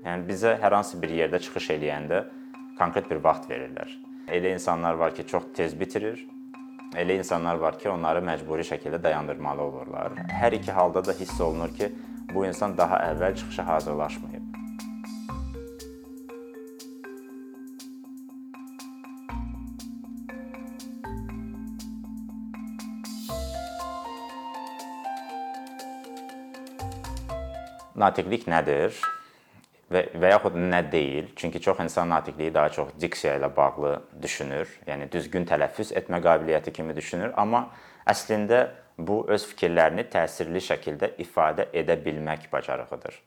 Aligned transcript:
Yəni 0.00 0.24
bizə 0.24 0.54
hər 0.56 0.72
hansı 0.72 0.96
bir 1.00 1.10
yerdə 1.12 1.38
çıxış 1.44 1.66
eləyəndə 1.74 2.22
konkret 2.78 3.10
bir 3.10 3.18
vaxt 3.20 3.50
verirlər. 3.50 3.90
Elə 4.32 4.54
insanlar 4.56 4.96
var 4.96 5.12
ki, 5.12 5.26
çox 5.28 5.50
tez 5.56 5.74
bitirir. 5.76 6.22
Elə 6.96 7.18
insanlar 7.20 7.60
var 7.60 7.76
ki, 7.78 7.90
onları 7.92 8.22
məcburi 8.24 8.64
şəkildə 8.64 9.02
dayandırmalı 9.02 9.62
olurlar. 9.62 10.16
Hər 10.32 10.56
iki 10.56 10.72
halda 10.72 11.04
da 11.04 11.12
hiss 11.20 11.36
olunur 11.40 11.74
ki, 11.76 11.92
bu 12.32 12.46
insan 12.48 12.78
daha 12.78 13.02
əvvəl 13.10 13.36
çıxışa 13.42 13.66
hazırlaşmayıb. 13.66 14.48
Natiqlik 28.00 28.48
nədir? 28.48 28.96
Və 29.90 30.04
və 30.22 30.32
yaxud 30.34 30.56
nə 30.56 30.82
deyil. 30.92 31.30
Çünki 31.36 31.60
çox 31.60 31.80
insan 31.80 32.10
natiqliyi 32.10 32.54
daha 32.54 32.68
çox 32.68 32.92
diksiya 33.00 33.36
ilə 33.38 33.50
bağlı 33.56 33.96
düşünür. 34.22 34.68
Yəni 34.86 35.10
düzgün 35.12 35.46
tələffüz 35.50 35.94
etmə 35.98 36.22
qabiliyyəti 36.24 36.72
kimi 36.72 36.96
düşünür, 36.96 37.34
amma 37.36 37.68
əslində 38.06 38.68
bu 38.98 39.24
öz 39.28 39.46
fikirlərini 39.52 40.06
təsirli 40.12 40.62
şəkildə 40.62 41.14
ifadə 41.24 41.66
edə 41.72 41.96
bilmək 42.04 42.50
bacarığıdır. 42.52 43.20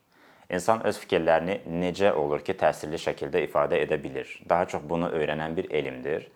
İnsan 0.54 0.84
öz 0.86 0.98
fikirlərini 1.00 1.62
necə 1.82 2.12
olur 2.20 2.44
ki, 2.46 2.54
təsirli 2.60 3.00
şəkildə 3.02 3.42
ifadə 3.48 3.80
edə 3.82 3.98
bilir? 4.04 4.30
Daha 4.50 4.68
çox 4.70 4.84
bunu 4.90 5.10
öyrənən 5.16 5.56
bir 5.58 5.72
elmdir. 5.72 6.28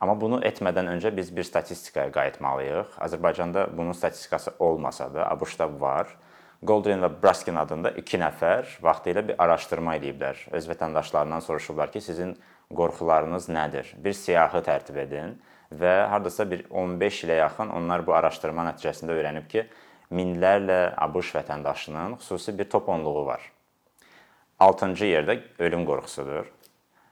Amma 0.00 0.16
bunu 0.20 0.40
etmədən 0.48 0.88
öncə 0.94 1.12
biz 1.16 1.28
bir 1.36 1.44
statistikaya 1.44 2.10
qayıtmalıyıq. 2.12 2.96
Azərbaycanda 3.04 3.66
bunun 3.76 3.92
statistikası 3.92 4.54
olmasa 4.58 5.14
da, 5.14 5.28
ABŞ-da 5.30 5.68
var. 5.80 6.08
Goldrin 6.62 7.00
və 7.00 7.08
Braskin 7.22 7.56
adında 7.56 7.88
2 7.96 8.18
nəfər 8.20 8.66
vaxtilə 8.84 9.22
bir 9.30 9.38
araşdırma 9.40 9.94
ediblər. 9.96 10.42
Öz 10.52 10.66
vətəndaşlarından 10.68 11.40
soruşublar 11.40 11.88
ki, 11.92 12.02
sizin 12.04 12.34
qorxularınız 12.76 13.46
nədir? 13.48 13.94
Bir 13.96 14.12
siyahı 14.12 14.60
tərtib 14.66 14.98
edin 15.00 15.38
və 15.72 15.94
hardasa 16.12 16.44
bir 16.50 16.66
15 16.68 17.22
ilə 17.24 17.38
yaxın 17.38 17.72
onlar 17.78 18.04
bu 18.04 18.12
araşdırma 18.12 18.66
nəticəsində 18.68 19.16
öyrənib 19.16 19.48
ki, 19.48 19.64
minlərlə 20.12 20.92
ABŞ 21.08 21.32
vətəndaşının 21.38 22.18
xüsusi 22.20 22.58
bir 22.58 22.68
top 22.68 22.92
onluğu 22.92 23.24
var. 23.30 23.40
6-cı 24.60 25.08
yerdə 25.08 25.38
ölüm 25.64 25.88
qorxusudur. 25.88 26.44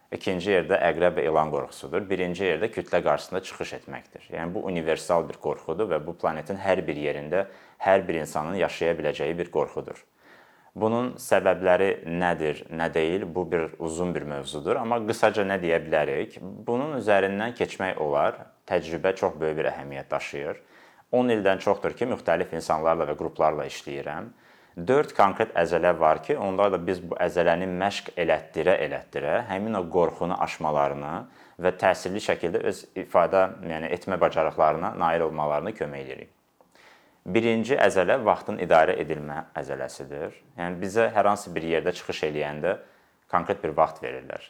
İkinci 0.08 0.54
yerdə 0.54 0.78
əqrəb 0.86 1.18
və 1.18 1.24
ilan 1.28 1.50
qorxusudur. 1.52 2.06
Birinci 2.08 2.46
yerdə 2.46 2.70
kütlə 2.72 3.02
qarşısında 3.04 3.42
çıxış 3.44 3.72
etməkdir. 3.76 4.22
Yəni 4.32 4.54
bu 4.54 4.62
universal 4.70 5.26
bir 5.28 5.36
qorxudur 5.42 5.90
və 5.90 5.98
bu 6.06 6.14
planetin 6.16 6.56
hər 6.62 6.80
bir 6.86 6.96
yerində 6.96 7.42
hər 7.84 8.06
bir 8.08 8.16
insanın 8.22 8.56
yaşaya 8.56 8.94
biləcəyi 8.96 9.36
bir 9.36 9.50
qorxudur. 9.52 10.00
Bunun 10.78 11.10
səbəbləri 11.20 11.90
nədir, 12.08 12.64
nə 12.72 12.88
deyil? 12.94 13.26
Bu 13.34 13.44
bir 13.52 13.74
uzun 13.78 14.14
bir 14.14 14.24
mövzudur, 14.32 14.80
amma 14.80 15.00
qısaca 15.04 15.44
nə 15.44 15.60
deyə 15.60 15.82
bilərik? 15.84 16.38
Bunun 16.40 16.96
üzərindən 17.02 17.52
keçmək 17.58 18.00
olar. 18.00 18.46
Təcrübə 18.68 19.12
çox 19.16 19.36
böyük 19.40 19.60
bir 19.60 19.72
əhəmiyyət 19.74 20.08
daşıyır. 20.12 20.62
10 21.12 21.34
ildən 21.36 21.60
çoxdur 21.64 21.96
ki, 21.96 22.08
müxtəlif 22.14 22.54
insanlarla 22.56 23.10
və 23.10 23.16
qruplarla 23.20 23.68
işləyirəm 23.68 24.32
4 24.86 25.12
konkret 25.16 25.50
əzələ 25.58 25.90
var 25.98 26.20
ki, 26.22 26.36
onlarla 26.38 26.78
biz 26.86 27.00
bu 27.02 27.16
əzələni 27.18 27.66
məşq 27.80 28.12
elətdirə-elətdirə 28.22 29.40
həmin 29.48 29.74
o 29.74 29.82
qorxunu 29.90 30.36
aşmalarını 30.44 31.14
və 31.58 31.72
təsirli 31.80 32.22
şəkildə 32.22 32.60
öz 32.70 32.82
ifadə, 33.02 33.44
yəni 33.66 33.90
etmə 33.96 34.20
bacarıqlarına 34.22 34.92
nail 35.00 35.26
olmalarına 35.26 35.72
kömək 35.74 36.04
edirik. 36.04 36.30
Birinci 37.26 37.74
əzələ 37.76 38.20
vaxtın 38.24 38.60
idarə 38.62 38.94
edilmə 39.02 39.48
əzələsidir. 39.58 40.36
Yəni 40.60 40.78
bizə 40.80 41.08
hər 41.12 41.26
hansı 41.28 41.50
bir 41.54 41.66
yerdə 41.66 41.92
çıxış 41.98 42.22
eləyəndə 42.30 42.76
konkret 43.28 43.60
bir 43.64 43.74
vaxt 43.76 43.98
verirlər. 44.04 44.46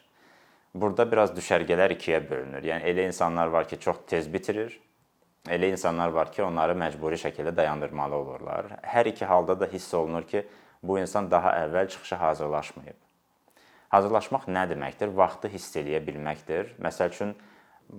Burada 0.75 1.09
biraz 1.11 1.33
düşərgələr 1.35 1.97
ikiyə 1.97 2.21
bölünür. 2.29 2.63
Yəni 2.63 2.85
elə 2.93 3.09
insanlar 3.09 3.49
var 3.51 3.65
ki, 3.67 3.81
çox 3.81 4.05
tez 4.07 4.29
bitirir, 4.33 4.77
elə 5.47 5.71
insanlar 5.73 6.15
var 6.15 6.33
ki, 6.33 6.43
onları 6.43 6.75
məcburi 6.79 7.19
şəkildə 7.21 7.55
dayandırmalı 7.57 8.17
olurlar. 8.17 8.73
Hər 8.83 9.13
iki 9.13 9.25
halda 9.25 9.61
da 9.61 9.69
hiss 9.71 9.95
olunur 9.95 10.27
ki, 10.27 10.47
bu 10.83 10.99
insan 10.99 11.31
daha 11.31 11.55
əvvəl 11.65 11.89
çıxışa 11.95 12.21
hazırlaşmayıb. 12.21 12.99
Hazırlaşmaq 13.89 14.49
nə 14.53 14.67
deməkdir? 14.73 15.15
Vaxtı 15.17 15.49
hiss 15.53 15.77
eləyə 15.81 16.03
bilməkdir. 16.05 16.75
Məsəl 16.83 17.15
üçün 17.15 17.33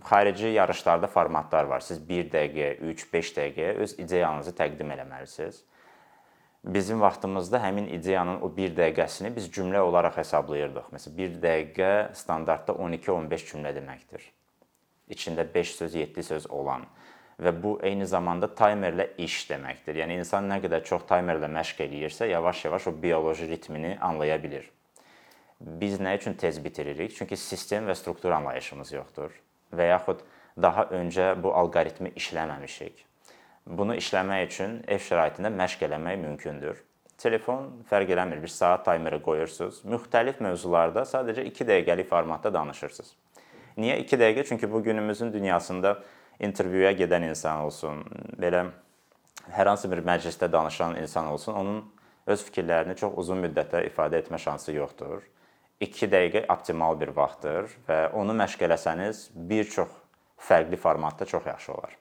xarici 0.05 0.47
yarışlarda 0.53 1.07
formatlar 1.07 1.63
var. 1.63 1.79
Siz 1.79 2.01
1 2.09 2.29
dəqiqə, 2.33 2.75
3, 2.91 3.07
5 3.13 3.33
dəqiqə 3.37 3.73
öz 3.85 3.95
ideyanızı 3.99 4.53
təqdim 4.59 4.93
etməlisiniz. 4.93 5.63
Bizim 6.63 7.01
vaxtımızda 7.01 7.61
həmin 7.63 7.87
ideyanın 7.95 8.41
o 8.43 8.51
1 8.55 8.75
dəqiqəsini 8.77 9.31
biz 9.35 9.47
cümlə 9.55 9.79
olaraq 9.79 10.17
hesablayırdıq. 10.19 10.91
Məsələn, 10.93 11.17
1 11.17 11.37
dəqiqə 11.45 11.91
standartda 12.13 12.75
12-15 12.75 13.45
cümlə 13.53 13.73
deməkdir. 13.75 14.25
İçində 15.09 15.47
5 15.53 15.75
söz, 15.75 15.95
7 15.95 16.23
söz 16.23 16.49
olan 16.51 16.85
və 17.39 17.53
bu 17.63 17.77
eyni 17.83 18.05
zamanda 18.07 18.49
taymerlə 18.51 19.09
iş 19.17 19.45
deməkdir. 19.49 20.01
Yəni 20.03 20.19
insan 20.19 20.49
nə 20.51 20.59
qədər 20.63 20.83
çox 20.87 21.05
taymerlə 21.09 21.47
məşq 21.51 21.85
eləyirsə, 21.87 22.27
yavaş-yavaş 22.31 22.87
o 22.91 22.95
bioloji 23.03 23.47
ritmini 23.47 23.97
anlaya 24.01 24.37
bilir. 24.43 24.69
Biz 25.59 25.99
nə 25.99 26.15
üçün 26.17 26.33
tez 26.33 26.59
bitiririk? 26.63 27.15
Çünki 27.15 27.37
sistem 27.37 27.87
və 27.87 27.95
struktur 27.95 28.31
anlayışımız 28.31 28.91
yoxdur 28.93 29.33
və 29.75 29.89
yaxud 29.91 30.21
daha 30.61 30.85
öncə 30.95 31.31
bu 31.43 31.53
alqoritmi 31.55 32.11
işləməmişik. 32.19 33.05
Bunu 33.65 33.95
işləmək 33.99 34.45
üçün 34.47 34.77
ev 34.87 35.01
şəraitində 35.03 35.51
məşq 35.53 35.83
eləmək 35.87 36.21
mümkündür. 36.23 36.79
Telefon 37.19 37.67
fərq 37.89 38.13
eləmir, 38.15 38.39
bir 38.41 38.51
saat 38.51 38.85
taymeri 38.85 39.19
qoyursunuz. 39.21 39.81
Müxtəlif 39.83 40.39
mövzularda 40.39 41.03
sadəcə 41.03 41.43
2 41.51 41.67
dəqiqəlik 41.67 42.07
formatda 42.07 42.53
danışırsınız. 42.55 43.11
Niyə 43.77 43.97
2 44.05 44.19
dəqiqə? 44.23 44.45
Çünki 44.47 44.71
bu 44.71 44.83
günümüzün 44.83 45.33
dünyasında 45.33 45.99
intervyuya 46.39 46.91
gedən 46.97 47.29
insan 47.29 47.65
olsun, 47.67 48.03
belə 48.39 48.65
hər 49.53 49.71
hansı 49.71 49.89
bir 49.91 50.03
məclisdə 50.05 50.51
danışan 50.51 50.97
insan 51.01 51.27
olsun, 51.33 51.53
onun 51.53 51.79
öz 52.29 52.43
fikirlərini 52.49 52.95
çox 52.99 53.15
uzun 53.17 53.41
müddətə 53.45 53.83
ifadə 53.89 54.21
etmə 54.21 54.39
şansı 54.41 54.75
yoxdur. 54.77 55.23
2 55.79 56.09
dəqiqə 56.11 56.43
optimal 56.51 56.99
bir 56.99 57.13
vaxtdır 57.15 57.71
və 57.87 57.99
onu 58.19 58.35
məşq 58.35 58.67
eləsəniz 58.67 59.29
bir 59.49 59.69
çox 59.71 59.95
fərqli 60.49 60.77
formatda 60.77 61.25
çox 61.25 61.45
yaxşı 61.47 61.73
olar. 61.73 61.95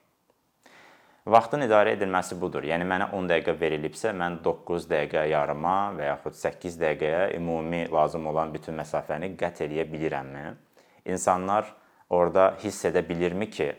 Vaxtın 1.29 1.61
idarə 1.61 1.93
edilməsi 1.95 2.35
budur. 2.41 2.63
Yəni 2.65 2.87
mənə 2.89 3.09
10 3.15 3.27
dəqiqə 3.29 3.53
verilibsə, 3.59 4.13
mən 4.17 4.39
9 4.43 4.87
dəqiqə 4.89 5.25
yarıma 5.29 5.75
və 5.97 6.07
yaxud 6.07 6.35
8 6.35 6.79
dəqiqəyə 6.81 7.35
ümumi 7.37 7.83
lazım 7.91 8.27
olan 8.31 8.53
bütün 8.53 8.79
məsafəni 8.79 9.35
qət 9.37 9.63
eləyə 9.67 9.85
bilirəmmi? 9.91 10.45
İnsanlar 11.05 11.69
orada 12.09 12.55
hiss 12.63 12.85
edə 12.89 13.03
bilirmi 13.07 13.49
ki, 13.49 13.69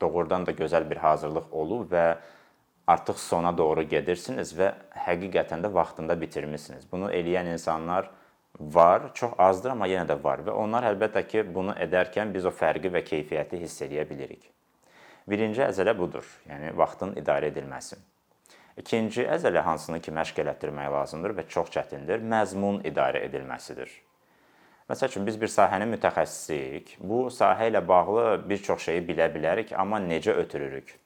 doğrudan 0.00 0.46
da 0.46 0.52
gözəl 0.52 0.88
bir 0.90 0.96
hazırlıq 0.96 1.52
olub 1.52 1.92
və 1.92 2.06
artıq 2.86 3.18
sona 3.18 3.52
doğru 3.58 3.82
gedirsiniz 3.82 4.54
və 4.58 4.72
həqiqətən 5.06 5.62
də 5.64 5.72
vaxtında 5.74 6.16
bitirmisiniz. 6.20 6.86
Bunu 6.92 7.10
eləyən 7.12 7.52
insanlar 7.52 8.10
var, 8.58 9.10
çox 9.14 9.32
azdır, 9.38 9.70
amma 9.76 9.88
yenə 9.88 10.08
də 10.08 10.16
var 10.24 10.42
və 10.46 10.54
onlar 10.56 10.88
əlbəttə 10.90 11.26
ki, 11.26 11.44
bunu 11.54 11.76
edərkən 11.86 12.34
biz 12.34 12.46
o 12.46 12.52
fərqi 12.54 12.90
və 12.92 13.04
keyfiyyəti 13.06 13.60
hiss 13.62 13.82
edə 13.86 14.08
bilirik. 14.10 14.50
Birinci 15.30 15.62
əzələ 15.62 15.94
budur, 15.98 16.26
yəni 16.48 16.74
vaxtın 16.76 17.14
idarə 17.20 17.52
edilməsi. 17.52 17.96
İkinci 18.80 19.26
əzələ 19.28 19.62
hansını 19.62 20.00
ki 20.00 20.12
məşq 20.16 20.40
elətdirmək 20.42 20.90
lazımdır 20.94 21.36
və 21.38 21.48
çox 21.48 21.70
çətindir, 21.74 22.22
məzmun 22.24 22.80
idarə 22.88 23.22
edilməsidir. 23.28 23.90
Məsəl 24.90 25.06
üçün 25.06 25.22
biz 25.22 25.36
bir 25.38 25.46
sahənin 25.46 25.86
mütəxəssisiyik. 25.94 26.96
Bu 26.98 27.28
sahə 27.30 27.68
ilə 27.70 27.78
bağlı 27.86 28.22
bir 28.50 28.58
çox 28.58 28.88
şeyi 28.88 29.04
bilə 29.06 29.28
bilərik, 29.30 29.68
amma 29.78 30.00
necə 30.02 30.32
ötürürük? 30.34 30.96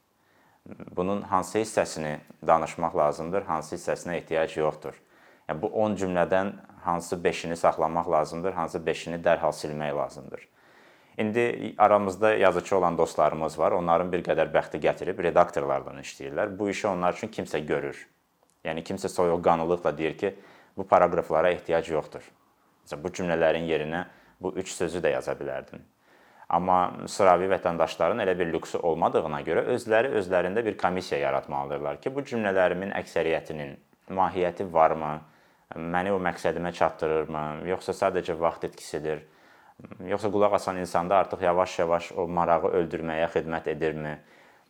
Bunun 0.96 1.20
hansı 1.28 1.58
hissəsini 1.58 2.14
danışmaq 2.46 2.94
lazımdır, 2.96 3.42
hansı 3.44 3.74
hissəsinə 3.76 4.14
ehtiyac 4.16 4.54
yoxdur? 4.56 4.96
Yəni 5.50 5.60
bu 5.60 5.68
10 5.84 5.96
cümlədən 6.00 6.52
hansı 6.86 7.18
5-ini 7.26 7.58
saxlamaq 7.60 8.08
lazımdır, 8.14 8.54
hansı 8.56 8.80
5-ini 8.86 9.18
dərhal 9.26 9.52
silmək 9.52 9.92
lazımdır? 9.98 10.46
İndi 11.18 11.74
aramızda 11.78 12.34
yazıçı 12.34 12.76
olan 12.76 12.98
dostlarımız 12.98 13.58
var. 13.58 13.76
Onların 13.76 14.12
bir 14.12 14.24
qədər 14.24 14.48
bəxti 14.54 14.80
gətirib 14.86 15.20
redaktorlarla 15.28 15.92
işləyirlər. 16.00 16.56
Bu 16.58 16.70
işi 16.70 16.88
onlar 16.88 17.20
üçün 17.20 17.28
kimsə 17.28 17.60
görür. 17.66 18.00
Yəni 18.64 18.80
kimsə 18.80 19.12
soyuqqanlılıqla 19.12 19.92
deyir 19.98 20.16
ki, 20.18 20.34
bu 20.76 20.88
paraqraflara 20.88 21.50
ehtiyac 21.50 21.92
yoxdur. 21.92 22.24
Məsələn, 22.84 23.02
bu 23.04 23.12
cümlələrin 23.16 23.64
yerinə 23.64 24.04
bu 24.40 24.52
üç 24.60 24.72
sözü 24.76 25.00
də 25.00 25.14
yaza 25.16 25.32
bilərdin. 25.38 25.80
Amma 26.52 27.06
sıravi 27.08 27.48
vətəndaşların 27.48 28.20
elə 28.20 28.34
bir 28.38 28.50
lüksu 28.52 28.78
olmadığına 28.84 29.40
görə 29.46 29.62
özləri 29.74 30.10
özlərində 30.20 30.64
bir 30.64 30.76
komissiya 30.78 31.20
yaratmalıdırlar 31.22 32.00
ki, 32.02 32.12
bu 32.14 32.24
cümlələrimin 32.28 32.92
əksəriyyətinin 33.00 33.78
mahiyyəti 34.12 34.68
varmı? 34.72 35.14
Məni 35.74 36.12
o 36.12 36.20
məqsədimə 36.22 36.74
çatdırırmı? 36.76 37.44
Yoxsa 37.70 37.96
sadəcə 37.96 38.36
vaxt 38.38 38.68
itkisidir? 38.68 39.24
Yoxsa 40.06 40.28
qulaq 40.30 40.60
asan 40.60 40.76
insanda 40.78 41.16
artıq 41.16 41.42
yavaş-yavaş 41.42 42.12
o 42.20 42.28
marağı 42.28 42.74
öldürməyə 42.82 43.30
xidmət 43.32 43.72
edirmi? 43.72 44.18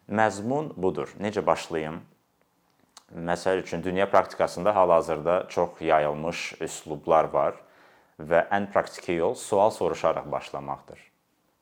Məzmun 0.09 0.71
budur. 0.77 1.11
Necə 1.21 1.43
başlayım? 1.47 1.99
Məsəl 3.15 3.61
üçün 3.67 3.83
dünya 3.83 4.07
praktikasında 4.11 4.77
hal-hazırda 4.77 5.47
çox 5.49 5.81
yayılmış 5.81 6.55
üslublar 6.61 7.25
var 7.25 7.55
və 8.19 8.45
ən 8.55 8.69
praktiki 8.73 9.19
yol 9.19 9.35
sual 9.39 9.71
soruşaraq 9.75 10.31
başlamaqdır. 10.33 11.01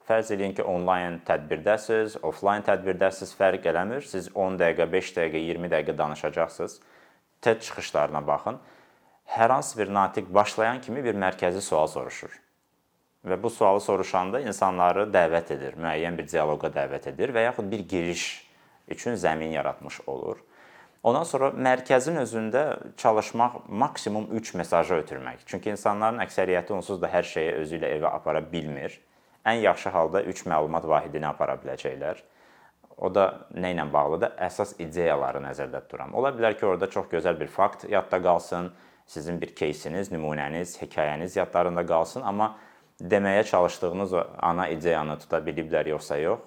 Fərz 0.08 0.32
eləyin 0.34 0.54
ki, 0.56 0.64
onlayn 0.66 1.20
tədbirdəsiz, 1.26 2.19
offlayn 2.26 2.64
tədbirdəsiz 2.66 3.32
fərq 3.38 3.69
eləmir. 3.70 4.02
Siz 4.02 4.28
10 4.34 4.58
dəqiqə, 4.60 4.88
5 4.93 5.12
dəqiqə, 5.19 5.43
20 5.54 5.70
dəqiqə 5.72 5.96
danışacaqsınız. 5.99 6.81
TED 7.43 7.62
çıxışlarına 7.62 8.26
baxın. 8.26 8.58
Hər 9.32 9.54
hansı 9.54 9.78
bir 9.78 9.93
natiq 9.94 10.28
başlayan 10.34 10.81
kimi 10.81 11.04
bir 11.04 11.14
mərkəzi 11.14 11.62
sual 11.62 11.87
soruşur. 11.87 12.34
Və 13.25 13.38
bu 13.43 13.50
sualı 13.50 13.81
soruşanda 13.81 14.40
insanları 14.43 15.06
dəvət 15.14 15.54
edir, 15.54 15.76
müəyyən 15.78 16.19
bir 16.19 16.26
dialoqa 16.26 16.72
dəvət 16.75 17.12
edir 17.12 17.31
və 17.34 17.46
yaxud 17.46 17.69
bir 17.70 17.84
giriş 17.88 18.25
üçün 18.90 19.14
zəmin 19.14 19.54
yaratmış 19.54 20.00
olur. 20.06 20.43
Ondan 21.07 21.24
sonra 21.24 21.51
mərkəzin 21.54 22.18
özündə 22.19 22.63
çalışmaq 23.00 23.62
maksimum 23.69 24.25
3 24.36 24.54
mesajı 24.60 24.98
ötürmək. 25.01 25.45
Çünki 25.45 25.69
insanların 25.72 26.19
əksəriyyəti 26.25 26.74
onsuz 26.75 27.01
da 27.01 27.07
hər 27.12 27.24
şeyi 27.24 27.54
özü 27.62 27.78
ilə 27.78 27.92
evə 28.00 28.10
apara 28.12 28.42
bilmir. 28.51 28.98
Ən 29.48 29.62
yaxşı 29.63 29.94
halda 29.94 30.24
3 30.24 30.44
məlumat 30.51 30.88
vahidini 30.88 31.28
apara 31.30 31.56
biləcəklər. 31.62 32.19
O 32.98 33.12
da 33.13 33.28
nə 33.54 33.72
ilə 33.75 33.86
bağlıdır? 33.94 34.34
Əsas 34.42 34.74
ideyaları 34.81 35.39
nəzərdə 35.45 35.84
tuturam. 35.86 36.16
Ola 36.18 36.34
bilər 36.34 36.57
ki, 36.57 36.66
orada 36.66 36.89
çox 36.89 37.07
gözəl 37.12 37.38
bir 37.39 37.48
fakt 37.48 37.86
yadda 37.89 38.19
qalsın, 38.24 38.72
sizin 39.06 39.38
bir 39.42 39.54
кейsiniz, 39.56 40.12
nümunəniz, 40.12 40.75
hekayəniz 40.81 41.38
yadlarında 41.38 41.86
qalsın, 41.86 42.25
amma 42.25 42.56
deməyə 43.00 43.44
çalışdığınız 43.45 44.13
o 44.13 44.24
ana 44.42 44.68
ideyanı 44.74 45.19
tuta 45.22 45.39
biliblər 45.45 45.94
yoxsa 45.94 46.18
yox, 46.18 46.42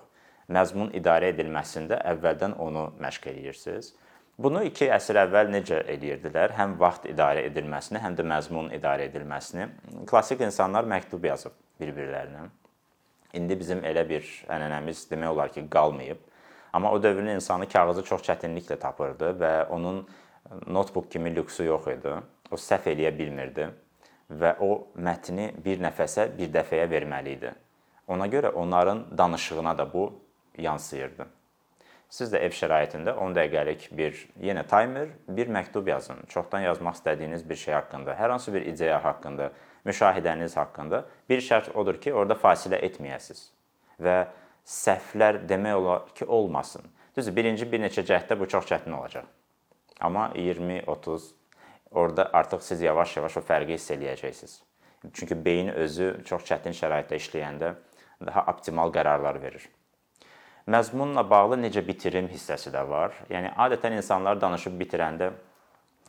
məzmun 0.51 0.91
idarə 0.99 1.31
edilməsində 1.31 2.03
əvvəldən 2.13 2.59
onu 2.59 2.89
məşq 3.01 3.31
edirsiniz. 3.31 3.95
Bunu 4.36 4.66
2 4.68 4.90
əsr 4.92 5.22
əvvəl 5.22 5.48
necə 5.54 5.78
eləyirdilər? 5.94 6.52
Həm 6.58 6.74
vaxt 6.80 7.06
idarə 7.08 7.46
edilməsini, 7.48 8.02
həm 8.04 8.18
də 8.18 8.24
məzmun 8.28 8.74
idarə 8.76 9.06
edilməsini. 9.08 9.70
Klassik 10.10 10.42
insanlar 10.44 10.84
məktub 10.92 11.24
yazıb 11.24 11.56
bir-birlərinə. 11.80 12.50
İndi 13.40 13.56
bizim 13.60 13.84
elə 13.88 14.04
bir 14.10 14.28
ənənəmiz 14.52 15.06
demək 15.12 15.32
olar 15.32 15.54
ki, 15.56 15.64
qalmayıb. 15.72 16.20
Amma 16.76 16.92
o 16.92 17.00
dövrün 17.04 17.32
insanı 17.38 17.70
kağızı 17.72 18.04
çox 18.04 18.28
çətinliklə 18.28 18.76
tapırdı 18.80 19.32
və 19.40 19.54
onun 19.72 20.04
notebook 20.68 21.08
kimi 21.12 21.32
lüksu 21.36 21.64
yox 21.64 21.88
idi. 21.94 22.18
O 22.52 22.60
səhv 22.60 22.92
eləyə 22.92 23.14
bilmirdi 23.16 23.70
və 24.36 24.58
o 24.60 24.72
mətni 25.00 25.54
bir 25.64 25.80
nəfəsə 25.80 26.28
bir 26.36 26.52
dəfəyə 26.60 26.90
verməli 26.92 27.38
idi. 27.40 27.56
Ona 28.12 28.28
görə 28.28 28.52
onların 28.52 29.06
danışığına 29.18 29.78
da 29.78 29.88
bu 29.94 30.10
yansıyırdı. 30.58 31.26
Siz 32.10 32.32
də 32.32 32.40
ev 32.46 32.54
şəraitində 32.56 33.16
10 33.20 33.36
dəqiqəlik 33.36 33.88
bir 33.98 34.18
yenə 34.42 34.64
timer, 34.70 35.10
bir 35.28 35.50
məktub 35.52 35.88
yazın. 35.90 36.22
Çoxdan 36.32 36.64
yazmaq 36.68 37.00
istədiyiniz 37.00 37.44
bir 37.50 37.60
şey 37.60 37.74
haqqında, 37.74 38.16
hər 38.16 38.30
hansı 38.36 38.54
bir 38.54 38.66
ideya 38.70 39.02
haqqında, 39.04 39.52
müşahidəniz 39.86 40.56
haqqında. 40.56 41.06
Bir 41.30 41.42
şərt 41.42 41.74
odur 41.74 42.00
ki, 42.02 42.14
orada 42.14 42.38
fasilə 42.40 42.80
etməyəsiniz 42.88 43.48
və 44.02 44.18
səhvlər 44.66 45.42
demək 45.50 45.80
olar 45.80 46.06
ki, 46.14 46.26
olmasın. 46.26 46.86
Düzdür, 47.18 47.36
birinci 47.36 47.68
bir 47.72 47.82
neçə 47.84 48.04
cəhddə 48.06 48.38
bu 48.40 48.48
çox 48.48 48.68
çətin 48.70 48.94
olacaq. 48.94 49.26
Amma 50.00 50.32
20, 50.36 50.84
30 50.88 51.34
orada 51.92 52.30
artıq 52.34 52.62
siz 52.62 52.82
yavaş-yavaş 52.82 53.38
o 53.38 53.42
fərqi 53.42 53.78
hiss 53.78 53.92
eləyəcəksiniz. 53.92 54.60
Çünki 55.14 55.38
beyin 55.46 55.68
özü 55.68 56.10
çox 56.26 56.44
çətin 56.50 56.76
şəraitdə 56.76 57.20
işləyəndə 57.22 57.74
daha 58.26 58.46
optimal 58.52 58.92
qərarlar 58.92 59.42
verir. 59.42 59.70
Məzmunla 60.66 61.22
bağlı 61.30 61.60
necə 61.62 61.84
bitirim 61.86 62.26
hissəsi 62.26 62.72
də 62.74 62.82
var. 62.90 63.14
Yəni 63.30 63.52
adətən 63.54 64.00
insanlar 64.00 64.40
danışıb 64.42 64.80
bitirəndə 64.80 65.28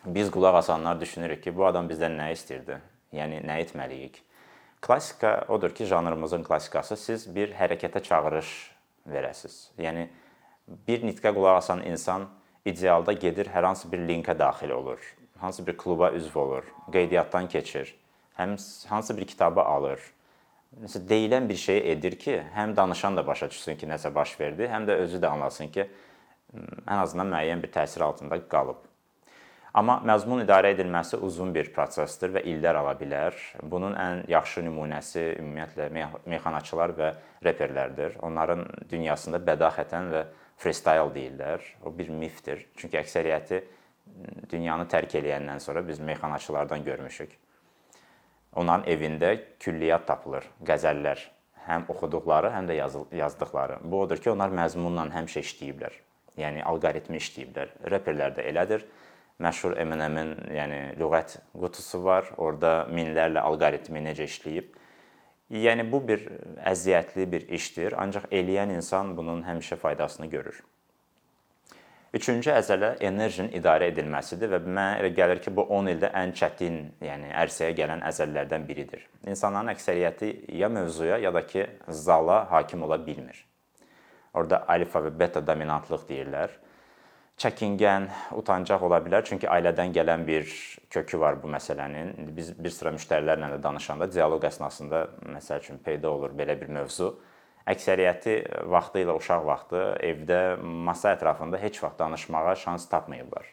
biz 0.07 0.31
qulaq 0.33 0.57
asanlar 0.63 1.01
düşünürük 1.01 1.43
ki, 1.45 1.53
bu 1.57 1.67
adam 1.69 1.91
bizdən 1.91 2.17
nə 2.17 2.31
istəyirdi? 2.33 2.79
Yəni 3.13 3.43
nə 3.45 3.59
etməliyik? 3.67 4.17
Klassika 4.81 5.45
odur 5.53 5.75
ki, 5.77 5.85
janrımızın 5.85 6.47
klassikası 6.47 6.97
siz 6.97 7.29
bir 7.37 7.53
hərəkətə 7.59 8.01
çağırış 8.09 8.55
verəsiz. 9.13 9.59
Yəni 9.77 10.09
bir 10.89 11.05
nitqə 11.05 11.35
qulaq 11.37 11.61
asan 11.61 11.85
insan 11.85 12.25
idealda 12.65 13.13
gedir, 13.13 13.53
hər 13.53 13.69
hansı 13.69 13.93
bir 13.93 14.09
linkə 14.09 14.39
daxil 14.39 14.73
olur. 14.73 15.05
Hansı 15.39 15.67
bir 15.67 15.77
kluba 15.77 16.15
üzv 16.17 16.39
olur, 16.39 16.65
qeydiyyatdan 16.93 17.49
keçir, 17.53 17.93
həm 18.39 18.57
hansı 18.89 19.17
bir 19.19 19.27
kitabı 19.27 19.61
alır, 19.61 20.01
nəsə 20.83 21.03
deyilən 21.09 21.49
bir 21.49 21.57
şey 21.61 21.81
edir 21.93 22.19
ki, 22.21 22.41
həm 22.55 22.77
danışan 22.77 23.17
da 23.17 23.27
başa 23.27 23.49
düşsün 23.51 23.79
ki, 23.81 23.89
nəsə 23.89 24.13
baş 24.15 24.35
verdi, 24.41 24.69
həm 24.73 24.89
də 24.89 24.99
özü 25.07 25.21
də 25.23 25.31
anlasın 25.31 25.73
ki, 25.73 25.87
ən 26.57 26.99
azından 27.01 27.33
müəyyən 27.33 27.63
bir 27.63 27.73
təsir 27.73 28.05
altında 28.05 28.39
qalıb. 28.49 28.85
Amma 29.77 29.99
məzmun 30.09 30.41
idarə 30.41 30.71
edilməsi 30.73 31.19
uzun 31.21 31.51
bir 31.53 31.69
prosesdir 31.75 32.33
və 32.33 32.41
illər 32.49 32.79
ala 32.81 32.95
bilər. 32.97 33.37
Bunun 33.61 33.93
ən 34.01 34.23
yaxşı 34.33 34.63
nümunəsi 34.65 35.25
ümumiyyətlə 35.43 35.91
meyxanaçılar 36.25 36.95
və 36.97 37.11
reperlərdir. 37.45 38.17
Onların 38.25 38.65
dünyasında 38.89 39.43
bədahətən 39.45 40.09
və 40.15 40.23
freestyle 40.57 41.13
deyirlər. 41.13 41.67
O 41.85 41.93
bir 41.99 42.09
mifdir. 42.09 42.65
Çünki 42.81 42.97
əksəriyyəti 43.03 43.61
dünyanı 44.49 44.89
tərk 44.89 45.19
eləyəndən 45.21 45.61
sonra 45.61 45.85
biz 45.89 46.01
meyxanaçılardan 46.01 46.85
görmüşük. 46.85 47.37
Onların 48.57 48.87
evində 48.89 49.35
külliyyat 49.61 50.07
tapılır, 50.09 50.47
qəzəllər, 50.65 51.21
həm 51.67 51.85
oxuduqları, 51.93 52.53
həm 52.55 52.71
də 52.71 52.79
yazdıqları. 53.19 53.83
Bu 53.85 54.01
odur 54.07 54.23
ki, 54.23 54.31
onlar 54.33 54.55
məzmunla 54.55 55.09
həmişə 55.13 55.43
işləyiblər. 55.45 55.99
Yəni 56.41 56.63
alqoritmi 56.69 57.21
işləyiblər. 57.21 57.75
Reperlər 57.93 58.37
də 58.39 58.47
elədir. 58.49 58.87
Məşhur 59.45 59.77
Eminem-in, 59.77 60.33
yəni 60.57 60.81
lüğət 60.97 61.37
qutusu 61.53 62.01
var. 62.05 62.31
Orda 62.41 62.87
minlərlə 62.89 63.45
alqoritmi 63.45 64.01
necə 64.09 64.25
işləyib. 64.31 64.73
Yəni 65.53 65.85
bu 65.93 66.01
bir 66.09 66.25
əziyyətli 66.67 67.29
bir 67.33 67.45
işdir, 67.55 67.95
ancaq 68.01 68.25
eləyən 68.35 68.73
insan 68.75 69.13
bunun 69.17 69.45
həmişə 69.47 69.77
faydasını 69.79 70.27
görür. 70.33 70.63
Üçüncü 72.17 72.49
əzələ 72.55 72.95
enerjinin 73.05 73.51
idarə 73.59 73.91
edilməsidir 73.91 74.49
və 74.49 74.61
mənə 74.65 74.85
elə 75.03 75.11
gəlir 75.17 75.41
ki, 75.45 75.51
bu 75.53 75.67
10 75.77 75.91
ildə 75.93 76.09
ən 76.17 76.31
çətin, 76.39 76.79
yəni 77.05 77.33
ərsəyə 77.43 77.75
gələn 77.77 78.05
əzələlərdən 78.09 78.65
biridir. 78.69 79.03
İnsanların 79.29 79.75
əksəriyyəti 79.75 80.31
ya 80.57 80.71
mövzuya, 80.73 81.19
ya 81.21 81.35
da 81.35 81.43
ki, 81.47 81.67
zala 81.89 82.39
hakim 82.53 82.87
ola 82.87 82.97
bilmir. 83.07 83.43
Orda 84.33 84.63
alfa 84.73 85.03
və 85.05 85.13
beta 85.19 85.43
dominantlıq 85.45 86.09
deyirlər. 86.09 86.57
Çəkingən, 87.43 88.09
utancaq 88.39 88.89
ola 88.89 89.03
bilər, 89.05 89.27
çünki 89.29 89.51
ailədən 89.53 89.93
gələn 89.93 90.25
bir 90.25 90.49
kökü 90.89 91.21
var 91.21 91.37
bu 91.43 91.53
məsələnin. 91.53 92.15
Biz 92.39 92.55
bir 92.57 92.73
sıra 92.73 92.97
müştərilərlə 92.97 93.59
də 93.59 93.63
danışanda 93.67 94.09
dialoq 94.09 94.49
əsnasında 94.49 95.05
məsəl 95.37 95.61
üçün 95.67 95.85
peyda 95.85 96.17
olur 96.17 96.33
belə 96.39 96.57
bir 96.61 96.73
mövzu 96.81 97.13
əksəriyyəti 97.67 98.37
vaxtı 98.71 99.03
ilə 99.03 99.17
uşaq 99.19 99.45
vaxtı 99.47 99.83
evdə 100.07 100.41
masa 100.63 101.17
ətrafında 101.17 101.59
heç 101.61 101.83
vaxt 101.83 101.99
danışmağa 101.99 102.55
şans 102.63 102.89
tapmayıblar. 102.93 103.49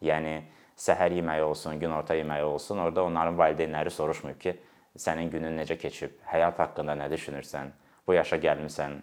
Yəni 0.00 0.34
səhər 0.80 1.12
yeməyi 1.18 1.44
olsun, 1.44 1.78
günorta 1.80 2.14
yeməyi 2.16 2.46
olsun, 2.46 2.78
orada 2.78 3.04
onların 3.04 3.38
valideynləri 3.38 3.90
soruşmayıb 3.90 4.40
ki, 4.40 4.56
sənin 4.96 5.30
günün 5.30 5.58
necə 5.60 5.76
keçib, 5.78 6.16
həyat 6.30 6.58
haqqında 6.62 6.96
nə 6.96 7.10
düşünürsən, 7.12 7.74
bu 8.06 8.16
yaşa 8.16 8.38
gəlmisən, 8.40 8.96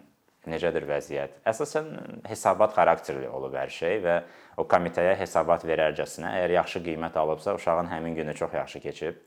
necədir 0.48 0.88
vəziyyət? 0.88 1.38
Əsasən 1.46 1.92
hesabat 2.28 2.74
xarakterli 2.76 3.28
olub 3.28 3.54
hər 3.58 3.70
şey 3.72 4.00
və 4.04 4.18
o 4.58 4.64
komitəyə 4.68 5.14
hesabat 5.20 5.64
verərcəsinə 5.68 6.32
əgər 6.40 6.56
yaxşı 6.58 6.82
qiymət 6.88 7.18
alıbsa, 7.20 7.54
uşağın 7.58 7.90
həmin 7.92 8.16
günü 8.16 8.34
çox 8.34 8.54
yaxşı 8.58 8.80
keçib, 8.80 9.20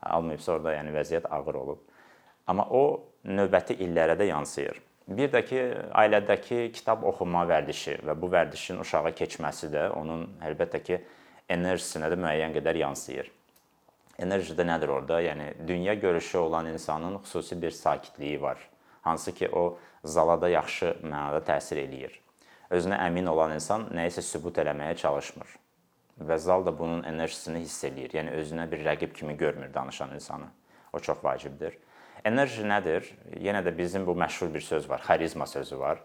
almayıbsa 0.00 0.52
orada 0.56 0.76
yəni 0.78 0.94
vəziyyət 0.94 1.28
ağır 1.30 1.60
olub. 1.64 1.82
Amma 2.46 2.66
o 2.70 3.09
növbəti 3.24 3.76
illərə 3.84 4.16
də 4.18 4.30
yansıyır. 4.30 4.80
Bir 5.10 5.30
də 5.32 5.42
ki, 5.42 5.60
ailədəki 5.98 6.70
kitab 6.74 7.02
oxuma 7.08 7.42
vərdişi 7.50 7.96
və 8.06 8.14
bu 8.20 8.30
vərdişin 8.30 8.78
uşağa 8.80 9.10
keçməsi 9.18 9.70
də 9.72 9.88
onun 9.98 10.26
əlbəttə 10.46 10.82
ki, 10.86 11.00
enerjisinə 11.50 12.10
də 12.12 12.18
müəyyən 12.20 12.54
qədər 12.54 12.78
yansıyır. 12.84 13.30
Enerji 14.22 14.54
də 14.54 14.66
nədir 14.68 14.92
orada? 14.92 15.18
Yəni 15.24 15.52
dünya 15.68 15.94
görüşü 15.94 16.38
olan 16.38 16.66
insanın 16.66 17.18
xüsusi 17.24 17.62
bir 17.62 17.70
sakitliyi 17.70 18.42
var. 18.42 18.58
Hansı 19.02 19.34
ki, 19.34 19.48
o 19.52 19.78
zalada 20.04 20.48
yaxşı 20.48 20.94
mənada 21.02 21.40
təsir 21.44 21.80
eləyir. 21.82 22.20
Özünə 22.70 23.00
əmin 23.08 23.26
olan 23.26 23.56
insan 23.56 23.88
nəyisə 23.90 24.22
sübut 24.22 24.60
eləməyə 24.62 24.94
çalışmır. 24.96 25.56
Və 26.20 26.36
zal 26.38 26.66
da 26.66 26.78
bunun 26.78 27.02
enerjisini 27.08 27.64
hiss 27.64 27.84
eləyir. 27.84 28.14
Yəni 28.14 28.36
özünə 28.42 28.70
bir 28.70 28.84
rəqib 28.86 29.12
kimi 29.16 29.36
görmür 29.36 29.74
danışan 29.74 30.14
insanı. 30.14 30.46
O 30.92 31.00
çox 31.00 31.24
vacibdir. 31.24 31.78
Enerji 32.24 32.66
nədir? 32.68 33.06
Yenə 33.40 33.62
də 33.64 33.72
bizim 33.76 34.04
bu 34.06 34.12
məşhur 34.18 34.50
bir 34.52 34.60
söz 34.60 34.88
var, 34.90 35.00
xarizma 35.06 35.46
sözü 35.46 35.78
var. 35.78 36.02